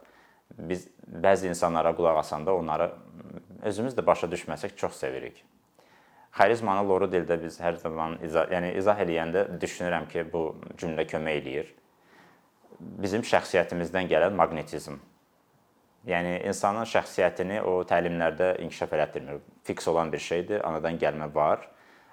Biz 0.57 0.87
bəzi 1.23 1.47
insanlara 1.47 1.95
qulaq 1.95 2.19
asanda 2.21 2.53
onları 2.55 2.91
özümüz 3.63 3.97
də 3.97 4.05
başa 4.05 4.27
düşməsək 4.31 4.75
çox 4.75 4.95
sevirik. 4.95 5.43
Xarizmanı 6.35 6.87
loru 6.87 7.07
dildə 7.11 7.37
biz 7.41 7.59
hər 7.59 7.75
zaman 7.79 8.17
izah, 8.23 8.47
yəni 8.51 8.73
izah 8.79 8.99
eləyəndə 8.99 9.45
düşünürəm 9.59 10.07
ki, 10.11 10.25
bu 10.31 10.55
cümlə 10.79 11.07
kömək 11.07 11.41
eləyir. 11.41 11.69
Bizim 12.79 13.23
şəxsiyyətimizdən 13.23 14.07
gələn 14.11 14.35
maqnetizm. 14.39 14.99
Yəni 16.07 16.35
insanın 16.47 16.87
şəxsiyyətini 16.91 17.61
o 17.65 17.79
təlimlərdə 17.87 18.57
inkişaf 18.63 18.93
elətdirmir. 18.93 19.39
Fiks 19.63 19.87
olan 19.87 20.11
bir 20.13 20.19
şeydir, 20.19 20.61
anadan 20.67 20.99
gəlmə 21.01 21.31
var, 21.35 21.65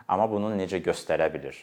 amma 0.08 0.30
bunu 0.30 0.54
necə 0.56 0.80
göstərə 0.82 1.28
bilir? 1.34 1.58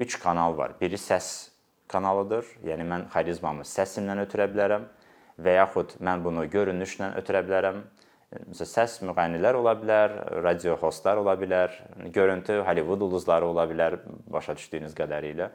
3 0.00 0.18
kanal 0.20 0.56
var. 0.56 0.74
Biri 0.80 0.98
səs 0.98 1.50
kanalıdır. 1.88 2.46
Yəni 2.66 2.86
mən 2.88 3.08
xarizmamı 3.12 3.66
səsimlə 3.68 4.16
ötürə 4.24 4.48
bilərəm 4.50 4.88
və 5.38 5.58
yaxud 5.58 5.96
mən 6.02 6.24
bunu 6.24 6.46
görünüşlə 6.50 7.14
ötürə 7.20 7.44
bilərəm. 7.46 7.84
Məsələn, 8.34 8.70
səs 8.70 8.96
müğənnilər 9.06 9.54
ola 9.54 9.76
bilər, 9.78 10.16
radio 10.42 10.74
hostlar 10.80 11.20
ola 11.20 11.36
bilər, 11.38 11.70
görüntü 12.10 12.64
Hollywood 12.66 13.04
ulduzları 13.06 13.46
ola 13.46 13.68
bilər, 13.70 14.00
başa 14.26 14.56
düşdüyünüz 14.58 14.96
qədərilə. 14.98 15.52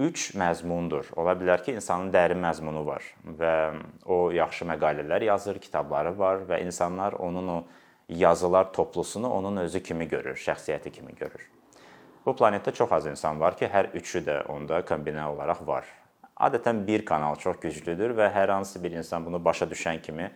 3 0.00 0.30
məzmundur. 0.40 1.10
Ola 1.20 1.34
bilər 1.36 1.60
ki, 1.60 1.74
insanın 1.76 2.08
dərin 2.14 2.40
məzmunu 2.40 2.86
var 2.86 3.04
və 3.36 3.52
o 4.08 4.30
yaxşı 4.32 4.64
məqalələr 4.72 5.28
yazır, 5.28 5.60
kitabları 5.60 6.16
var 6.16 6.46
və 6.48 6.62
insanlar 6.64 7.18
onun 7.20 7.48
o 7.58 7.60
yazılar 8.08 8.72
toplusunu 8.72 9.28
onun 9.28 9.60
özü 9.66 9.82
kimi 9.82 10.08
görür, 10.08 10.40
şəxsiyyəti 10.40 10.90
kimi 10.90 11.14
görür. 11.20 11.44
Bu 12.30 12.36
planetdə 12.38 12.70
çox 12.70 12.92
az 12.94 13.06
insan 13.10 13.40
var 13.42 13.56
ki, 13.58 13.66
hər 13.66 13.88
üçü 13.98 14.20
də 14.22 14.36
onda 14.52 14.84
kombinə 14.86 15.24
olaraq 15.32 15.64
var. 15.66 15.88
Adətən 16.46 16.84
bir 16.86 17.02
kanal 17.02 17.34
çox 17.42 17.56
güclüdür 17.58 18.14
və 18.14 18.28
hər 18.30 18.52
hansı 18.54 18.78
bir 18.82 18.94
insan 18.94 19.24
bunu 19.26 19.40
başa 19.44 19.66
düşən 19.66 19.98
kimi 20.02 20.28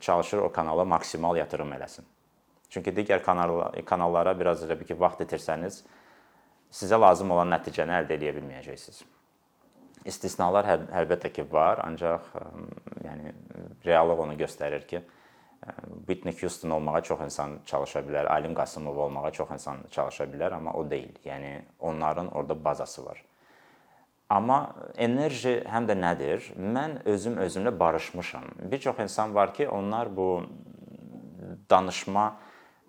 çalışır 0.00 0.38
o 0.46 0.48
kanala 0.52 0.84
maksimal 0.84 1.36
yatırım 1.36 1.74
eləsin. 1.76 2.08
Çünki 2.70 2.94
digər 2.96 3.20
kanallara 3.84 4.32
biraz 4.38 4.64
elə 4.64 4.78
bir 4.80 4.88
ki, 4.88 4.96
vaxt 4.96 5.20
itirsəniz, 5.26 5.82
sizə 6.72 7.00
lazım 7.00 7.36
olan 7.36 7.52
nəticəni 7.52 7.98
əldə 7.98 8.16
edə 8.16 8.32
bilməyəcəksiniz. 8.38 9.04
İstisnalar 10.08 10.64
hər, 10.64 10.88
əlbəttə 11.02 11.34
ki 11.36 11.44
var, 11.52 11.84
ancaq 11.84 12.32
yəni 13.04 13.36
reallıq 13.84 14.24
onu 14.24 14.40
göstərir 14.40 14.88
ki, 14.88 15.04
Whitney 16.06 16.34
Houston 16.40 16.70
olmağa 16.70 17.00
çox 17.02 17.20
insan 17.20 17.58
çalışa 17.66 18.00
bilər, 18.00 18.28
Alim 18.28 18.54
Qasımov 18.54 18.96
olmağa 18.96 19.30
çox 19.30 19.50
insan 19.50 19.78
çalışa 19.90 20.24
bilər, 20.24 20.54
amma 20.54 20.72
o 20.72 20.90
deyil. 20.90 21.14
Yəni 21.24 21.62
onların 21.78 22.30
orada 22.34 22.64
bazası 22.64 23.06
var. 23.06 23.24
Amma 24.28 24.74
enerji 24.98 25.60
həm 25.70 25.86
də 25.86 25.94
nədir? 25.98 26.50
Mən 26.58 26.98
özüm 27.06 27.38
özümlə 27.38 27.78
barışmışam. 27.78 28.44
Bir 28.58 28.78
çox 28.78 28.98
insan 28.98 29.34
var 29.34 29.54
ki, 29.54 29.68
onlar 29.68 30.10
bu 30.16 30.42
danışma 31.70 32.36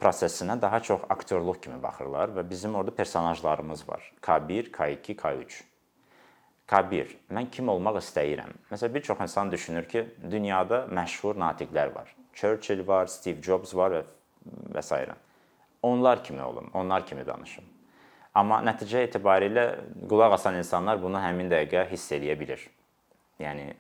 prosesinə 0.02 0.62
daha 0.62 0.80
çox 0.80 1.06
aktyorluq 1.10 1.62
kimi 1.62 1.78
baxırlar 1.84 2.34
və 2.34 2.50
bizim 2.50 2.76
orada 2.76 2.96
personajlarımız 2.96 3.90
var. 3.90 4.12
K1, 4.22 4.72
K2, 4.72 5.16
K3. 5.16 5.62
K1. 6.68 7.16
Mən 7.32 7.50
kim 7.54 7.70
olmaq 7.70 8.02
istəyirəm? 8.02 8.52
Məsələn, 8.72 8.94
bir 8.94 9.02
çox 9.02 9.22
insan 9.22 9.52
düşünür 9.52 9.86
ki, 9.88 10.08
dünyada 10.32 10.86
məşhur 10.92 11.38
natiqlər 11.40 11.94
var. 11.96 12.17
Churchill 12.38 12.84
var, 12.88 13.10
Steve 13.10 13.42
Jobs 13.42 13.74
var 13.76 13.98
və 13.98 14.04
və 14.76 14.84
s. 14.84 15.00
Onlar 15.84 16.24
kimi 16.24 16.42
olum, 16.42 16.70
onlar 16.74 17.06
kimi 17.06 17.26
danışım. 17.26 17.66
Amma 18.38 18.60
nəticə 18.62 19.02
etibarilə 19.08 19.66
qulaq 20.10 20.36
asan 20.38 20.60
insanlar 20.60 21.02
bunu 21.02 21.18
həmin 21.22 21.50
dəqiqə 21.50 21.88
hiss 21.90 22.12
eləyə 22.14 22.36
bilir. 22.40 22.62
Yəni 23.42 23.72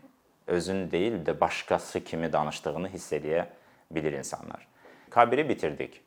özün 0.47 0.87
deyil 0.91 1.19
də 1.25 1.35
başqası 1.39 2.01
kimi 2.03 2.31
danışdığını 2.33 2.89
hiss 2.93 3.13
eləyə 3.13 3.45
bilir 3.93 4.17
insanlar. 4.17 4.65
K1-i 5.11 5.49
bitirdik. 5.49 6.01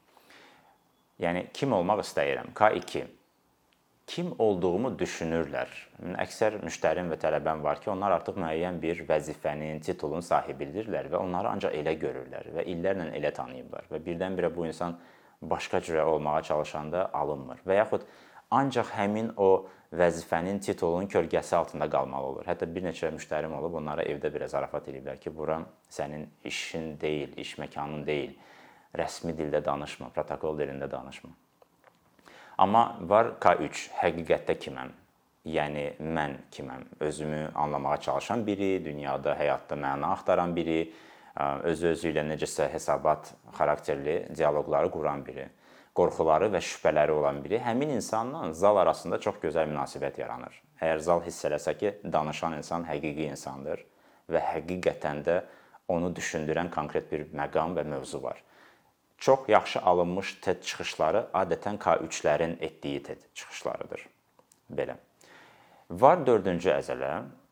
Yəni 1.21 1.47
kim 1.54 1.73
olmaq 1.76 2.02
istəyirəm? 2.02 2.52
K2. 2.57 3.04
Kim 4.11 4.33
olduğumu 4.43 4.90
düşünürlər. 4.99 5.71
Əksər 6.19 6.57
müştərim 6.64 7.12
və 7.12 7.17
tələbəm 7.23 7.61
var 7.62 7.79
ki, 7.79 7.93
onlar 7.93 8.17
artıq 8.17 8.40
müəyyən 8.43 8.81
bir 8.83 9.05
vəzifənin, 9.07 9.79
titulun 9.87 10.25
sahibidirlər 10.26 11.07
və 11.12 11.21
onları 11.21 11.52
ancaq 11.52 11.76
elə 11.79 11.93
görürlər 12.00 12.49
və 12.57 12.64
illərlə 12.73 13.05
elə 13.14 13.31
tanıyıblar 13.37 13.85
və 13.93 14.00
birdən-birə 14.09 14.50
bu 14.57 14.64
insan 14.67 14.97
başqa 15.52 15.79
cürə 15.87 16.02
olmağa 16.11 16.40
çalışanda 16.49 17.05
alınmır. 17.21 17.61
Və 17.62 17.76
yaxud 17.79 18.09
ancaq 18.50 18.90
həmin 18.97 19.31
o 19.37 19.69
vəzifənin, 20.00 20.59
titulun 20.59 21.07
kölgəsi 21.07 21.55
altında 21.61 21.87
qalmalı 21.90 22.33
olur. 22.33 22.49
Hətta 22.50 22.67
bir 22.67 22.88
neçə 22.88 23.12
müştərim 23.14 23.55
olub, 23.61 23.76
onlara 23.79 24.09
evdə 24.11 24.33
belə 24.35 24.49
zarafat 24.50 24.90
ediblər 24.90 25.23
ki, 25.23 25.31
bura 25.37 25.61
sənin 25.87 26.26
işin 26.50 26.97
deyil, 26.99 27.38
iş 27.38 27.55
məkanın 27.62 28.02
deyil 28.11 28.35
rəsmi 28.99 29.37
dildə 29.38 29.62
danışma, 29.71 30.11
protokol 30.19 30.59
dilində 30.59 30.90
danışma. 30.90 31.31
Amma 32.61 32.99
var 33.09 33.38
K3, 33.40 33.87
həqiqətdə 34.02 34.52
kiməm? 34.61 34.90
Yəni 35.49 35.85
mən 36.05 36.35
kiməm? 36.52 36.83
Özümü 37.00 37.38
anlamağa 37.55 37.97
çalışan 38.05 38.43
biri, 38.45 38.85
dünyada, 38.85 39.33
həyatda 39.38 39.79
məna 39.81 40.11
axtaran 40.12 40.52
biri, 40.52 40.83
özü-özü 41.40 42.11
ilə 42.12 42.26
necəsə 42.29 42.67
hesabat 42.69 43.31
xarakterli 43.57 44.17
dialoqları 44.37 44.90
quran 44.93 45.25
biri, 45.25 45.47
qorxuları 45.97 46.50
və 46.52 46.61
şübhələri 46.61 47.17
olan 47.17 47.40
biri, 47.47 47.62
həmin 47.64 47.95
insanla 47.97 48.52
zal 48.52 48.76
arasında 48.83 49.17
çox 49.25 49.40
gözəl 49.40 49.73
münasibət 49.73 50.21
yaranır. 50.21 50.61
Əgər 50.83 51.00
zal 51.09 51.25
hiss 51.25 51.49
eləsə 51.49 51.76
ki, 51.81 51.95
danışan 52.12 52.59
insan 52.61 52.85
həqiqi 52.85 53.31
insandır 53.31 53.87
və 54.29 54.45
həqiqətən 54.50 55.25
də 55.25 55.40
onu 55.88 56.12
düşündürən 56.12 56.69
konkret 56.76 57.09
bir 57.09 57.25
məqam 57.33 57.73
və 57.81 57.88
mövzu 57.88 58.21
var. 58.23 58.45
Çox 59.20 59.48
yaxşı 59.48 59.80
alınmış 59.80 60.34
TED 60.40 60.62
çıxışları 60.64 61.26
adətən 61.34 61.76
K3-lərin 61.78 62.56
etdiyi 62.60 63.02
TED 63.02 63.18
çıxışlarıdır. 63.34 64.06
Belə. 64.72 64.94
Var 65.90 66.22
dördüncü 66.26 66.70
əzələ, 66.72 67.10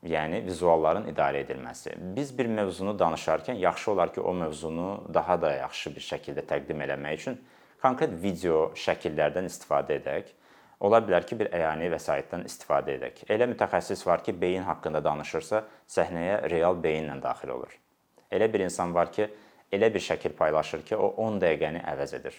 yəni 0.08 0.40
vizualların 0.46 1.10
idarə 1.12 1.42
edilməsi. 1.44 1.92
Biz 2.16 2.30
bir 2.38 2.46
mövzunu 2.46 2.94
danışarkən 2.98 3.58
yaxşı 3.60 3.90
olar 3.90 4.14
ki, 4.14 4.20
o 4.20 4.32
mövzunu 4.34 5.10
daha 5.14 5.36
da 5.42 5.52
yaxşı 5.52 5.92
bir 5.96 6.06
şəkildə 6.06 6.46
təqdim 6.48 6.80
eləmək 6.86 7.20
üçün 7.20 7.36
konkret 7.82 8.14
video 8.22 8.70
şəkillərdən 8.72 9.50
istifadə 9.50 9.98
edək. 10.00 10.30
Ola 10.80 11.02
bilər 11.04 11.26
ki, 11.26 11.36
bir 11.36 11.50
əyani 11.52 11.90
vəsaitdən 11.92 12.46
istifadə 12.48 12.94
edək. 12.94 13.26
Elə 13.28 13.50
mütəxəssis 13.52 14.06
var 14.06 14.24
ki, 14.24 14.32
beyin 14.40 14.64
haqqında 14.64 15.04
danışırsa, 15.04 15.64
səhnəyə 15.90 16.40
real 16.48 16.80
beyinlə 16.80 17.18
daxil 17.22 17.52
olur. 17.58 17.76
Elə 18.32 18.48
bir 18.52 18.64
insan 18.64 18.94
var 18.94 19.12
ki, 19.12 19.28
elə 19.72 19.90
bir 19.94 20.04
şəkil 20.04 20.36
paylaşır 20.38 20.84
ki, 20.88 20.96
o 20.96 21.12
10 21.24 21.40
dəqiqəni 21.42 21.82
əvəz 21.92 22.14
edir. 22.20 22.36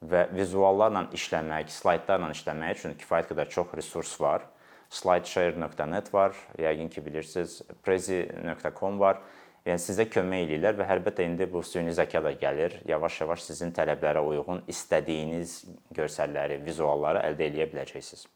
Və 0.00 0.24
vizuallarla 0.32 1.06
işləmək, 1.16 1.68
slaydlarla 1.74 2.30
işləmək 2.34 2.78
üçün 2.78 2.96
kifayət 3.00 3.34
qədər 3.34 3.52
çox 3.52 3.76
resurs 3.76 4.16
var. 4.20 4.46
slideshare.net 4.90 6.08
var, 6.14 6.34
yəqin 6.58 6.88
ki 6.90 7.04
bilirsiniz, 7.06 7.60
prezi.com 7.84 8.98
var. 8.98 9.20
Yəni 9.68 9.78
sizə 9.78 10.06
kömək 10.10 10.48
eləyirlər 10.48 10.78
və 10.80 10.86
əlbəttə 10.96 11.26
indi 11.28 11.46
bu 11.46 11.62
süni 11.62 11.92
zəka 11.94 12.22
da 12.24 12.32
gəlir. 12.32 12.80
Yavaş-yavaş 12.88 13.44
sizin 13.44 13.70
tələblərə 13.76 14.22
uyğun 14.24 14.64
istədiyiniz 14.72 15.52
görsəlləri, 15.94 16.58
vizualları 16.64 17.22
əldə 17.28 17.50
edə 17.52 17.68
biləcəksiniz. 17.70 18.26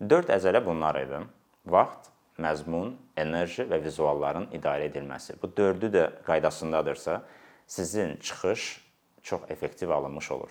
4 0.00 0.32
əzələ 0.40 0.64
bunlar 0.64 0.98
idi. 1.00 1.20
Vaxt, 1.70 2.10
məzmun, 2.38 2.94
enerji 3.16 3.64
və 3.68 3.80
vizualların 3.84 4.50
idarə 4.56 4.90
edilməsi. 4.90 5.36
Bu 5.42 5.50
dördü 5.56 5.90
də 5.92 6.04
qaydasındadırsa, 6.26 7.22
sizin 7.66 8.16
çıxış 8.16 8.84
çox 9.22 9.40
effektiv 9.48 9.90
alınmış 9.90 10.30
olur. 10.32 10.50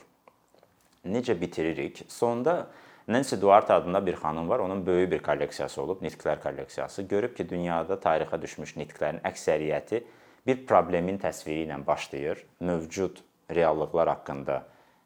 Necə 1.05 1.41
bitiririk? 1.41 2.05
Sonda 2.07 2.67
Nancy 3.07 3.35
Duarte 3.41 3.73
adında 3.73 4.05
bir 4.05 4.13
xanım 4.13 4.49
var. 4.49 4.59
Onun 4.59 4.85
böyük 4.85 5.11
bir 5.11 5.19
kolleksiyası 5.19 5.81
olub, 5.81 6.01
nitqlər 6.01 6.41
kolleksiyası. 6.43 7.01
Görüb 7.01 7.35
ki, 7.37 7.49
dünyada 7.49 7.93
tarixə 7.93 8.41
düşmüş 8.41 8.75
nitqlərin 8.77 9.21
əksəriyyəti 9.21 10.01
bir 10.47 10.65
problemin 10.65 11.17
təsviri 11.21 11.67
ilə 11.67 11.77
başlayır, 11.87 12.41
mövcud 12.59 13.21
reallıqlar 13.51 14.09
haqqında 14.09 14.63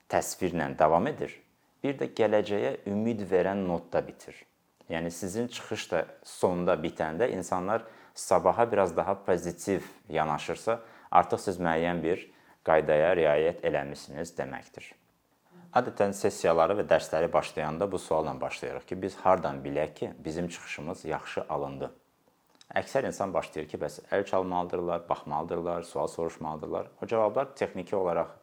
təsvirlə 0.10 0.72
davam 0.80 1.08
edir. 1.08 1.36
Bir 1.84 2.00
də 2.00 2.10
gələcəyə 2.16 2.78
ümid 2.88 3.28
verən 3.32 3.68
notda 3.68 4.08
bitir. 4.08 4.46
Yəni 4.90 5.12
sizin 5.12 5.48
çıxış 5.48 5.92
da 5.92 6.06
sonda 6.24 6.74
bitəndə 6.74 7.30
insanlar 7.30 7.84
sabaha 8.16 8.72
biraz 8.72 8.98
daha 8.98 9.24
pozitiv 9.26 9.82
yanaşırsa, 10.10 10.80
artıq 11.12 11.42
siz 11.46 11.60
müəyyən 11.62 12.02
bir 12.04 12.26
qaydaya 12.66 13.14
riayət 13.16 13.62
eləmisiniz 13.66 14.34
deməkdir. 14.38 14.90
Adətən 15.70 16.16
sessiyaları 16.18 16.80
və 16.80 16.88
dərsləri 16.90 17.30
başlayanda 17.34 17.86
bu 17.92 18.00
sualla 18.02 18.34
başlayırıq 18.42 18.88
ki, 18.90 19.02
biz 19.02 19.16
hardan 19.22 19.62
bilək 19.62 19.94
ki, 19.96 20.12
bizim 20.26 20.48
çıxışımız 20.48 21.06
yaxşı 21.06 21.44
alındı? 21.50 21.92
Əksər 22.76 23.06
insan 23.06 23.34
başlayır 23.34 23.70
ki, 23.70 23.78
bəs 23.82 24.00
əl 24.14 24.26
çalmalıdırlar, 24.26 25.04
baxmalıdırlar, 25.10 25.84
sual 25.84 26.08
soruşmalıdırlar. 26.08 26.88
O 27.04 27.08
cavablar 27.08 27.56
texniki 27.56 27.96
olaraq 27.96 28.34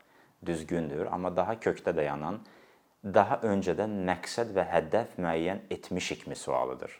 düzgündür, 0.46 1.06
amma 1.10 1.36
daha 1.36 1.54
kökdə 1.54 1.96
dayanan, 1.96 2.40
daha 3.14 3.38
öncədən 3.46 3.92
məqsəd 4.08 4.50
və 4.56 4.64
hədəf 4.66 5.14
müəyyən 5.20 5.60
etmişikmi 5.70 6.36
sualıdır. 6.36 6.90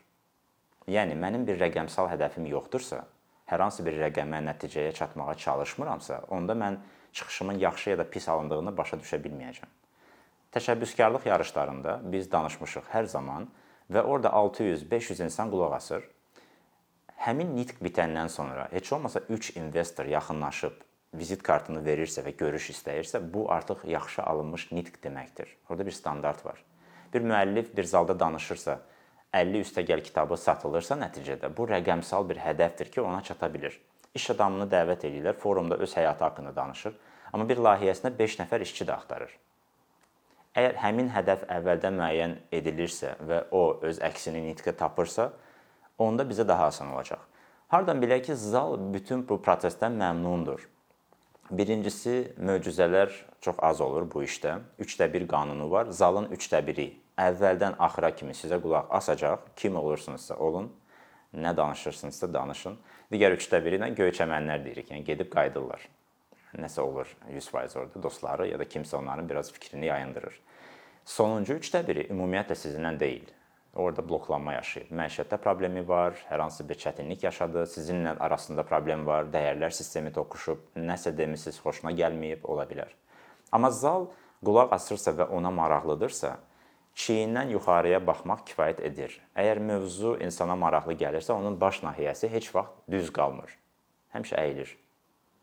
Yəni 0.86 1.16
mənim 1.18 1.46
bir 1.48 1.58
rəqəmsal 1.58 2.06
hədəfim 2.12 2.46
yoxdursa, 2.46 3.00
hər 3.50 3.64
hansı 3.64 3.82
bir 3.86 3.98
rəqəmə, 4.04 4.38
nəticəyə 4.46 4.92
çatmağa 4.94 5.34
çalışmıramsa, 5.42 6.20
onda 6.30 6.54
mən 6.54 6.78
çıxışımın 7.12 7.58
yaxşı 7.58 7.90
ya 7.90 7.98
da 7.98 8.10
pis 8.10 8.28
alındığını 8.28 8.76
başa 8.76 9.00
düşə 9.02 9.18
bilməyəcəm. 9.24 9.70
Təşəbbüskarlıq 10.54 11.26
yarışlarında 11.28 12.00
biz 12.12 12.30
danışmışıq 12.32 12.92
hər 12.92 13.10
zaman 13.10 13.48
və 13.90 14.02
orada 14.02 14.30
600-500 14.30 15.24
insan 15.24 15.50
qulaq 15.50 15.74
asır. 15.80 16.06
Həmin 17.26 17.56
nitq 17.56 17.82
bitəndən 17.82 18.28
sonra 18.30 18.68
heç 18.70 18.92
olmasa 18.92 19.20
3 19.28 19.56
investor 19.56 20.06
yaxınlaşıb 20.06 20.86
vizit 21.18 21.42
kartını 21.42 21.82
verirsə 21.84 22.24
və 22.26 22.34
görüş 22.36 22.70
istəyirsə, 22.74 23.20
bu 23.32 23.46
artıq 23.52 23.84
yaxşı 23.88 24.22
alınmış 24.22 24.70
nitq 24.72 25.00
deməkdir. 25.04 25.48
Orada 25.70 25.86
bir 25.86 25.96
standart 25.96 26.44
var. 26.46 26.62
Bir 27.14 27.20
müəllif 27.20 27.76
bir 27.76 27.84
zalda 27.84 28.18
danışırsa, 28.20 28.80
50 29.34 29.62
üstəgəl 29.64 30.02
kitabı 30.02 30.36
satılırsa 30.36 30.96
nəticədə 31.00 31.50
bu 31.56 31.66
rəqəmsal 31.68 32.28
bir 32.28 32.40
hədəfdir 32.40 32.90
ki, 32.90 33.00
ona 33.00 33.22
çata 33.22 33.52
bilir. 33.54 33.80
İş 34.14 34.30
adamını 34.36 34.68
dəvət 34.72 35.04
edirlər, 35.08 35.36
forumda 35.40 35.76
öz 35.76 35.96
həyatı 35.96 36.24
haqqında 36.24 36.54
danışır, 36.56 36.94
amma 37.32 37.48
bir 37.48 37.60
layihəsində 37.60 38.12
5 38.18 38.38
nəfər 38.40 38.64
işçi 38.64 38.86
də 38.88 38.94
axtarır. 38.96 39.32
Əgər 40.56 40.78
həmin 40.80 41.10
hədəf 41.12 41.42
əvvəldən 41.52 41.98
müəyyən 42.00 42.36
edilirsə 42.58 43.16
və 43.28 43.42
o 43.52 43.64
öz 43.84 43.98
əksini 44.00 44.40
nitqə 44.46 44.72
tapırsa, 44.76 45.32
onda 45.98 46.24
bizə 46.24 46.46
daha 46.48 46.70
asan 46.72 46.94
olacaq. 46.94 47.20
Hardan 47.68 48.00
bilək 48.00 48.30
ki, 48.30 48.34
zal 48.40 48.78
bütün 48.94 49.26
bu 49.28 49.36
prosesdən 49.42 49.98
məmnundur. 50.00 50.64
Birincisi, 51.50 52.32
möcüzələr 52.42 53.12
çox 53.40 53.56
az 53.62 53.80
olur 53.80 54.08
bu 54.10 54.24
işdə. 54.26 54.56
3də 54.82 55.06
1 55.12 55.28
qanunu 55.28 55.70
var. 55.70 55.86
Zalın 55.94 56.26
3də 56.34 56.58
1-i 56.66 56.86
əvvəldən 57.22 57.76
axıra 57.78 58.10
kimi 58.16 58.34
sizə 58.34 58.58
qulaq 58.62 58.90
asacaq. 58.90 59.44
Kim 59.56 59.76
olursunuzsa 59.78 60.36
olun, 60.36 60.72
nə 61.34 61.56
danışırsınızsa 61.56 62.32
danışın. 62.34 62.78
Digər 63.12 63.38
3də 63.38 63.62
1-i 63.62 63.78
ilə 63.78 63.92
göyçəmənlər 63.94 64.64
deyirik. 64.64 64.90
Yəni 64.90 65.06
gedib 65.06 65.30
qayıdırlar. 65.30 65.86
Nəsə 66.58 66.82
olur 66.82 67.14
100% 67.30 67.78
orada 67.78 68.02
dostları 68.02 68.48
ya 68.48 68.58
da 68.58 68.64
kimsə 68.64 68.96
onların 68.96 69.28
biraz 69.28 69.52
fikrini 69.52 69.86
yayındırır. 69.86 70.40
Sonuncu 71.04 71.60
3də 71.62 71.84
1-i 71.86 72.08
ümumiyyətlə 72.10 72.58
sizinlə 72.58 72.96
deyil 73.00 73.30
orada 73.76 74.02
bloklanma 74.08 74.56
yaşayır. 74.56 74.90
Məişətdə 75.00 75.38
problemi 75.42 75.82
var, 75.88 76.16
hər 76.30 76.42
hansı 76.44 76.66
bir 76.68 76.78
çətinlik 76.80 77.24
yaşadı, 77.24 77.66
sizinlə 77.72 78.16
arasında 78.18 78.64
problem 78.66 79.06
var, 79.06 79.28
dəyərlər 79.32 79.74
sistemi 79.74 80.12
toqquşub, 80.16 80.62
nəsə 80.76 81.12
demisiniz, 81.16 81.60
xoşuna 81.64 81.92
gəlməyib 81.96 82.44
ola 82.44 82.66
bilər. 82.68 82.94
Amma 83.52 83.70
zal 83.70 84.08
qulaq 84.44 84.72
asırsa 84.76 85.14
və 85.20 85.28
ona 85.36 85.52
maraqlıdırsa, 85.54 86.36
çiyindən 86.96 87.52
yuxarıya 87.52 88.00
baxmaq 88.06 88.46
kifayət 88.48 88.82
edir. 88.88 89.20
Əgər 89.36 89.60
mövzu 89.60 90.16
insana 90.24 90.56
maraqlı 90.56 90.96
gəlirsə, 90.96 91.36
onun 91.36 91.60
baş 91.60 91.82
nahiyəsi 91.84 92.32
heç 92.32 92.50
vaxt 92.54 92.82
düz 92.90 93.12
qalmır. 93.12 93.52
Həmişə 94.16 94.40
əyilir 94.40 94.76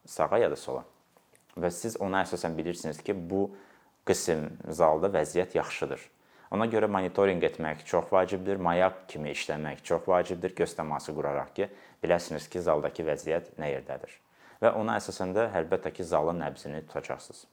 sağa 0.06 0.38
ya 0.38 0.50
da 0.52 0.56
sola. 0.56 0.84
Və 1.58 1.70
siz 1.72 1.96
ona 2.02 2.24
əsasən 2.26 2.58
bilirsiniz 2.58 3.00
ki, 3.06 3.14
bu 3.14 3.46
qism 4.08 4.48
zalda 4.68 5.12
vəziyyət 5.14 5.56
yaxşıdır. 5.58 6.02
Ona 6.54 6.68
görə 6.70 6.86
monitorinq 6.86 7.48
etmək 7.48 7.80
çox 7.90 8.12
vacibdir, 8.14 8.60
mayak 8.62 9.08
kimi 9.10 9.32
işləmək 9.34 9.82
çox 9.88 10.06
vacibdir, 10.08 10.54
göz 10.60 10.76
təması 10.78 11.16
quraraq 11.18 11.50
ki, 11.58 11.68
biləsiniz 12.04 12.46
ki, 12.54 12.62
zaldakı 12.62 13.06
vəziyyət 13.08 13.56
nə 13.58 13.72
yerdədir. 13.74 14.14
Və 14.62 14.70
ona 14.78 15.00
əsasən 15.02 15.34
də 15.34 15.50
əlbəttə 15.64 15.90
ki, 15.98 16.06
zalın 16.06 16.44
nəbzini 16.46 16.86
tutacaqsınız. 16.86 17.48